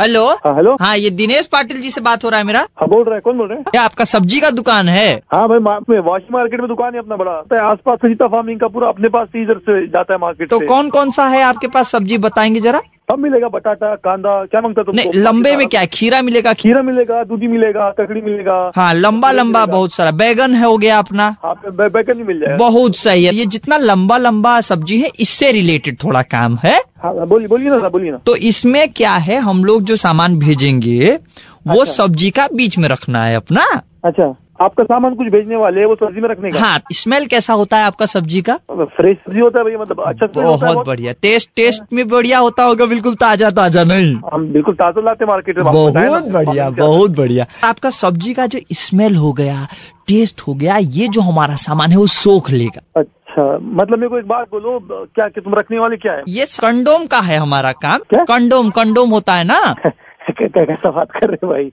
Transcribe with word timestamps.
Hello 0.00 0.24
हाँ 0.44 0.54
hello 0.54 0.76
हाँ 0.80 0.96
ये 0.96 1.10
दिनेश 1.10 1.46
पाटिल 1.46 1.80
जी 1.80 1.90
से 1.90 2.00
बात 2.00 2.24
हो 2.24 2.28
रहा 2.28 2.38
है 2.38 2.44
मेरा। 2.46 2.60
हाँ 2.60 2.88
बोल 2.88 3.04
रहे 3.04 3.14
हैं 3.14 3.20
कौन 3.22 3.38
बोल 3.38 3.48
रहे 3.48 3.58
हैं? 3.58 3.64
क्या 3.70 3.82
आपका 3.82 4.04
सब्ज़ी 4.04 4.40
का 4.40 4.50
दुकान 4.50 4.88
है। 4.88 5.22
हाँ 5.32 5.48
भाई 5.48 5.58
मा- 5.58 5.90
में 5.90 5.98
वॉशिंग 5.98 6.32
मार्केट 6.32 6.60
में 6.60 6.68
दुकान 6.68 6.94
है 6.94 6.98
अपना 7.00 7.16
बड़ा। 7.16 7.32
तो 7.32 7.66
आस 7.66 7.78
पास 7.86 7.98
सजीता 7.98 8.26
फ़ार्मिंग 8.28 8.60
का 8.60 8.68
पूरा 8.68 8.88
अपने 8.88 9.08
पास 9.08 9.28
से 9.28 9.42
इधर 9.42 9.58
से 9.58 9.86
जाता 9.86 10.14
है 10.14 10.20
मार्केट 10.20 10.50
तो 10.50 10.58
से। 10.58 10.66
कौन 10.66 10.90
कौन 10.90 11.10
सा 11.10 11.26
है 11.26 11.42
आपके 11.42 11.66
पास? 11.68 11.90
सब्ज़ी 11.90 12.18
बताएँगे 12.18 12.60
जरा। 12.60 12.80
सब 13.10 13.18
मिलेगा 13.18 13.48
बटाटा 13.48 13.94
कांदा 13.94 14.30
क्या 14.44 14.60
माँगता 14.60 14.80
है 14.80 14.94
नहीं 14.96 15.04
तुमको 15.06 15.18
लंबे 15.18 15.54
में 15.56 15.66
क्या 15.68 15.80
है? 15.80 15.86
खीरा 15.86 16.22
मिलेगा 16.22 16.52
खीरा? 16.52 16.82
मिलेगा 16.82 17.22
दूधी 17.24 17.46
मिलेगा 17.48 17.90
ककड़ी 17.90 18.20
मिलेगा। 18.20 18.72
हाँ 18.76 18.94
लंबा 18.94 19.30
लंबा 19.30 19.64
बहुत 19.66 19.92
सारा। 19.92 20.10
बैगन 20.10 20.54
है 20.54 20.66
हो 20.66 20.78
गया 20.78 20.98
अपना। 20.98 21.36
हाँ 21.42 21.54
बे- 21.66 21.92
बैगन 21.92 22.14
भी 22.14 22.24
मिल 22.24 22.40
जाएगा। 22.40 22.56
बहुत 22.56 22.96
सही 22.96 23.24
है। 23.24 23.34
ये 23.34 23.46
जितना 23.46 23.76
लंबा 23.76 24.16
लंबा 24.18 24.60
सब्ज़ी 24.60 25.00
है 25.00 25.10
इससे 25.20 25.52
रिलेटेड 25.52 25.96
थोड़ा 26.04 26.22
काम 26.22 26.58
है 26.64 26.82
हाँ 27.02 27.26
बोलिए 27.26 27.48
बोलिए 27.48 27.70
ना 27.70 27.88
बोलिए 27.88 28.10
ना। 28.10 28.18
तो 28.26 28.36
इसमें 28.36 28.88
क्या 28.92 29.12
है 29.12 29.38
हम 29.40 29.64
लोग 29.64 29.82
जो 29.82 29.96
सामान 29.96 30.38
भेजेंगे 30.38 31.18
वो 31.66 31.80
अच्छा। 31.80 31.92
सब्ज़ी 31.92 32.30
का 32.30 32.48
बीच 32.54 32.78
में 32.78 32.88
रखना 32.88 33.24
है 33.24 33.36
अपना। 33.36 33.82
अच्छा। 34.04 34.34
आपका 34.60 34.84
सामान 34.84 35.14
कुछ 35.14 35.26
भेजने 35.32 35.56
वाले 35.56 35.80
हैं 35.80 35.86
वो 35.86 35.94
सब्ज़ी 35.94 36.20
में 36.20 36.28
रखने 36.28 36.50
का। 36.50 36.60
हाँ 36.60 36.80
स्मेल 36.92 37.26
कैसा 37.26 37.52
होता 37.52 37.76
है 37.76 37.84
आपका 37.84 38.06
सब्ज़ी 38.06 38.40
का? 38.42 38.56
फ्रेश 38.72 39.16
सब्ज़ी 39.16 39.40
होता 39.40 39.58
है 39.58 39.64
भैया 39.64 39.78
मतलब 39.78 40.00
अच्छा 40.06 40.26
है 40.26 40.56
बहुत 40.56 40.86
बढ़िया। 40.86 41.12
टेस्ट 41.22 41.50
टेस्ट 41.56 41.82
में 41.92 42.06
बढ़िया 42.08 42.38
होता 42.38 42.64
होगा 42.64 42.86
बिल्कुल 42.86 43.14
ताज़ा 43.14 43.50
ताज़ा 43.58 43.84
नहीं। 43.84 44.14
हम 44.32 44.46
बिल्कुल 44.52 44.74
ताज़ा 44.74 45.02
लाते 45.04 45.26
मार्केट 45.26 45.58
में। 45.58 45.64
बहुत 45.64 45.94
बढ़िया 46.32 46.70
बहुत 46.70 47.16
बढ़िया। 47.16 47.46
आपका 47.64 47.90
सब्ज़ी 47.90 48.34
का 48.34 48.46
जो 48.46 48.58
स्मेल 48.72 49.16
हो 49.16 49.32
गया 49.32 49.66
टेस्ट 50.08 50.40
हो 50.40 50.54
गया 50.54 50.76
ये 50.76 51.08
जो 51.08 51.20
हमारा 51.20 51.54
सामान 51.66 51.90
है 51.90 51.96
वो 51.96 52.06
सोख 52.06 52.50
लेगा। 52.50 53.00
अच्छा 53.00 53.46
मतलब 53.60 53.98
मेरे 53.98 54.08
को 54.08 54.18
एक 54.18 54.26
बात 54.26 54.46
बोलो 54.50 54.78
क्या 54.90 55.28
कि 55.28 55.40
तुम 55.40 55.54
रखने 55.54 55.78
वाले 55.78 55.96
क्या 55.96 56.12
है? 56.12 56.22
ये 56.28 56.44
कंडोम 56.60 57.06
का 57.06 57.20
है 57.20 57.36
हमारा 57.38 57.72
काम। 57.72 57.98
क्या? 58.10 58.24
कंडोम 58.24 58.70
कंडोम 58.70 59.10
होता 59.10 59.34
है 59.34 59.44
ना। 59.44 59.74
कैसा 60.30 60.90
बात 60.90 61.10
कर 61.12 61.28
रहे 61.30 61.46
हो 61.46 61.52
भाई? 61.52 61.70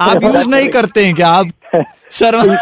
आप 0.00 0.22
यूज़ 0.22 0.48
नहीं 0.48 0.68
करते 0.68 1.04
हैं 1.04 1.14
क्या 1.14 1.28
आप? 1.30 1.46
शर्मा 2.10 2.54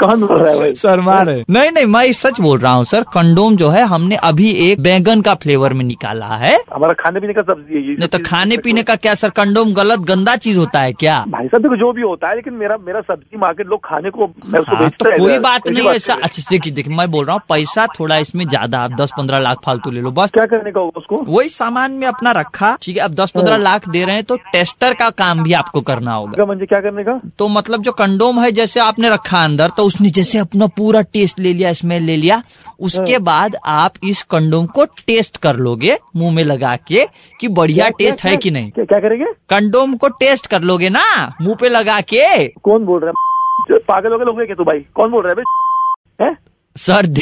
कौन 0.00 0.20
बोल 0.20 0.38
रहा 0.38 0.50
है 0.50 0.58
भाई? 0.58 0.74
शर्मा 0.76 1.20
रहे 1.22 1.44
नहीं 1.50 1.70
नहीं 1.70 1.86
मैं 1.86 2.12
सच 2.14 2.40
बोल 2.40 2.58
रहा 2.58 2.72
हूँ 2.72 2.84
सर। 2.84 3.02
कंडोम 3.14 3.56
जो 3.56 3.68
है 3.68 3.82
हमने 3.86 4.16
अभी 4.24 4.50
एक 4.62 4.80
बैगन 4.82 5.20
का 5.22 5.34
फ्लेवर 5.36 5.72
में 5.72 5.84
निकाला 5.84 6.26
है। 6.36 6.54
हमारा 6.74 6.92
खाने 6.94 7.20
पीने 7.20 7.32
का 7.32 7.42
सब्ज़ी 7.42 7.74
है 7.76 7.96
नहीं 7.96 8.08
तो 8.08 8.18
खाने 8.26 8.56
पीने 8.58 8.82
का 8.82 8.96
क्या 8.96 9.14
सर? 9.14 9.30
कंडोम 9.32 9.72
गलत 9.74 10.00
गंदा 10.08 10.36
चीज़ 10.38 10.58
होता 10.58 10.80
है 10.80 10.92
क्या? 10.94 11.18
भाई 11.28 11.46
साहब 11.46 11.62
देखो 11.62 11.76
जो 11.76 11.92
भी 11.92 12.02
होता 12.02 12.28
है 12.28 12.36
लेकिन 12.36 12.54
मेरा 12.54 12.76
मेरा 12.86 13.00
सब्ज़ी 13.02 13.38
मार्केट 13.38 13.66
लोग 13.66 13.80
खाने 13.84 14.10
को 14.10 14.24
हाँ, 14.24 14.88
तो 14.90 15.10
कोई 15.18 15.38
बात 15.40 15.68
नहीं 15.68 15.88
ऐसा 15.88 16.14
है। 16.14 16.20
अच्छा 16.20 16.42
देखिए 16.50 16.72
देखिए 16.72 16.96
मैं 16.96 17.10
बोल 17.10 17.24
रहा 17.24 17.34
हूँ 17.34 17.42
पैसा 17.48 17.86
थोड़ा 17.98 18.16
इसमें 18.18 18.46
ज़्यादा 18.48 18.80
आप 18.80 18.92
दस 19.00 19.12
पंद्रह 19.16 19.38
लाख 19.38 19.60
फालतू 19.64 19.90
ले 19.90 20.00
लो 20.00 20.10
बस। 20.12 20.30
क्या 20.30 20.46
करने 20.46 20.72
का 20.72 20.80
होगा 20.80 20.98
उसको? 20.98 21.22
वही 21.28 21.48
सामान 21.50 21.92
में 21.92 22.06
अपना 22.06 22.32
रखा 22.32 22.76
ठीक 22.82 22.96
है 22.96 23.02
अब 23.02 23.14
दस 23.14 23.32
हाँ। 23.34 23.42
पंद्रह 23.42 23.56
लाख 23.58 23.88
दे 23.88 24.04
रहे 24.04 24.14
हैं 24.14 24.24
तो 24.24 24.36
टेस्टर 24.52 24.94
का 24.94 25.10
काम 25.16 25.42
भी 25.42 25.52
आपको 25.54 25.80
करना 25.82 26.14
होगा। 26.14 26.54
क्या 26.56 26.80
करने 26.80 27.02
का? 27.04 27.20
तो 27.38 27.48
मतलब 27.48 27.82
जो 27.82 27.92
कंडोम 27.94 28.40
है 28.40 28.50
जैसे 28.52 28.80
आपने 28.96 29.08
रखा 29.08 29.44
अंदर 29.44 29.70
तो 29.76 29.82
उसने 29.82 30.10
जैसे 30.10 30.38
अपना 30.38 30.66
पूरा 30.66 31.00
टेस्ट 31.12 31.40
ले 31.40 31.52
लिया 31.52 31.72
स्मेल 31.72 32.02
ले 32.02 32.16
लिया 32.16 32.42
उसके 32.80 33.12
हाँ। 33.12 33.20
बाद 33.20 33.56
आप 33.66 33.94
इस 34.04 34.22
कंडोम 34.22 34.66
को 34.66 34.84
टेस्ट 34.84 35.36
कर 35.36 35.56
लोगे 35.56 35.98
मुँह 36.16 36.34
में 36.34 36.42
लगा 36.44 36.76
के 36.76 37.06
कि 37.40 37.48
बढ़िया 37.48 37.88
टेस्ट 37.88 38.24
है 38.24 38.36
कि 38.36 38.50
नहीं। 38.50 38.70
क्या, 38.70 38.84
क्या 38.84 38.98
करेंगे? 38.98 39.26
कंडोम 39.50 39.96
को 39.96 40.08
टेस्ट 40.08 40.46
कर 40.46 40.62
लोगे 40.62 40.88
ना 40.88 41.04
मुँह 41.42 41.56
पे 41.60 41.68
लगा 41.68 42.00
के। 42.00 42.48
कौन 42.48 42.84
बोल 42.84 43.00
रहा 43.04 43.10
है? 43.10 43.78
पागल 43.78 44.12
हो 44.12 44.18
गए 44.18 44.24
लोग 44.24 44.56
तू 44.56 44.64
भाई? 44.64 44.78
कौन 44.94 45.10
बोल 45.10 45.26
रहा 45.26 46.26
है 46.26 46.36
सर 46.76 47.14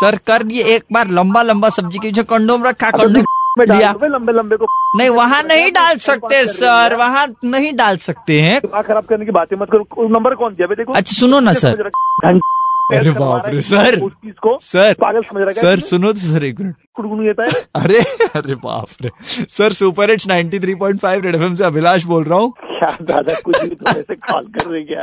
सर 0.00 0.16
कर 0.26 0.42
दिए 0.42 0.62
एक 0.74 0.84
बार 0.92 1.08
लंबा 1.10 1.42
लंबा 1.42 1.68
सब्ज़ी 1.68 1.98
के 1.98 2.08
पीछे 2.08 2.22
कंडोम 2.22 2.64
रखा 2.64 2.90
कंडोम 2.90 3.24
मैं 3.60 3.68
डाल 3.68 3.78
लिया 3.78 3.94
लंबे 4.02 4.32
लंबे 4.32 4.56
को 4.56 4.66
नहीं 4.96 5.08
वहाँ 5.08 5.42
नहीं 5.42 5.70
डाल 5.72 5.96
सकते 5.96 6.46
सर 6.46 6.94
वहाँ 6.94 7.26
नहीं 7.44 7.72
डाल 7.76 7.96
सकते 7.96 8.40
हैं। 8.40 8.60
खराब 8.82 9.04
करने 9.04 9.24
की 9.24 9.30
बातें 9.30 9.56
मत 9.56 9.68
करो। 9.72 10.08
नंबर 10.08 10.34
कौन 10.34 10.54
दिया 10.54 10.74
देखो। 10.74 10.92
अच्छा 10.92 11.20
सुनो 11.20 11.40
ना 11.40 11.52
सर। 11.52 11.90
अरे 12.94 13.10
बाप 13.10 13.46
रे, 13.48 13.60
सर। 13.60 14.00
को 14.42 14.58
सर 14.62 14.94
पागल 15.00 15.22
समझ 15.22 15.40
रहा 15.42 15.44
है 15.44 15.52
सर 15.52 15.80
सुनो 15.80 16.12
तो 16.12 16.20
सर 16.20 16.44
एक 16.44 16.60
मिनट। 16.60 16.74
अरे 17.76 18.00
अरे 18.36 18.54
बाप 18.54 18.88
रे। 19.02 19.10
Sir 19.48 19.72
super 19.72 20.10
hits 20.10 20.26
93.5 20.26 21.24
red 21.24 21.34
FM 21.34 21.54
से 21.54 21.64
अभिलाष 21.64 22.04
बोल 22.04 22.24
रहा 22.24 22.38
हूँ। 22.38 22.50
क्या 22.50 22.96
दादा 23.02 23.34
कुछ 23.44 23.62
भी 23.62 23.74
तुम 23.74 23.90
ऐसे 23.90 24.14
कॉल 24.14 24.44
कर 24.46 24.70
रहे 24.70 24.82
क्या? 24.82 25.00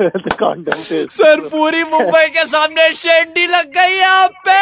तो 0.00 1.08
सर 1.08 1.40
पूरी 1.40 1.82
मुंबई 1.84 2.28
के 2.28 2.44
सामने 2.44 2.88
शेंडी 2.96 3.46
लग 3.46 3.66
गई 3.76 3.96
यहाँ 3.96 4.28
पे। 4.28 4.56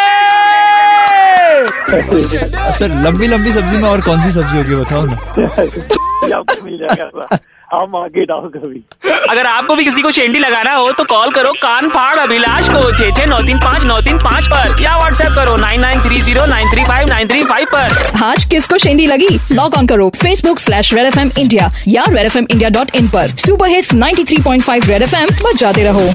सर 2.78 3.00
लंबी 3.04 3.26
लंबी 3.26 3.52
सब्ज़ी 3.52 3.82
में 3.82 3.88
और 3.90 4.00
कौन 4.00 4.18
सी 4.20 4.30
सब्ज़ी 4.32 4.58
होगी 4.58 4.74
बताओ 4.74 5.02
ना। 5.06 5.14
आपको 6.36 6.64
मिल 6.64 6.78
जाएगा 6.78 7.38
हम 7.72 7.94
आगे 7.96 8.24
डाल 8.26 8.48
कभी 8.54 8.82
अगर 9.30 9.46
आपको 9.46 9.74
भी 9.76 9.84
किसी 9.84 10.02
को 10.02 10.10
शेंडी 10.10 10.38
लगाना 10.38 10.74
हो 10.74 10.90
तो 10.92 11.04
कॉल 11.12 11.30
करो 11.32 11.52
कान 11.62 11.88
फाड़ 11.90 12.18
अभिलाष 12.18 12.68
को 12.68 12.80
छे 12.98 13.10
छे 13.16 13.26
नौ 13.26 13.38
तीन 13.46 13.58
पाँच 13.58 13.84
नौ 13.84 14.00
तीन 14.00 14.18
पाँच 14.18 14.48
पर 14.48 14.82
या 14.82 14.96
व्हाट्सएप 14.96 15.32
करो 15.36 15.56
nine 15.56 15.80
nine 15.80 16.00
three 16.00 16.20
zero 16.20 16.44
nine 16.46 16.70
three 16.72 16.84
five 16.84 17.08
nine 17.08 17.28
three 17.28 17.42
five 17.44 17.66
पर। 17.72 18.22
आज 18.24 18.44
किसको 18.50 18.78
शेंडी 18.78 19.06
लगी? 19.06 19.38
लॉग 19.52 19.74
ऑन 19.74 19.86
करो 19.86 20.10
Facebook 20.16 20.58
slash 20.60 20.92
red 20.94 21.06
F 21.06 21.18
M 21.20 21.30
India 21.38 21.70
या 21.88 22.04
red 22.08 22.26
F 22.26 22.38
M 22.38 22.46
India 22.50 22.70
dot 22.70 22.94
in 22.96 23.08
पर। 23.08 23.36
Super 23.46 23.68
hits 23.68 23.94
93.5 23.94 24.88
red 24.88 25.02
F 25.02 25.16
M 25.16 25.28
बजाते 25.44 25.84
रहो। 25.84 26.12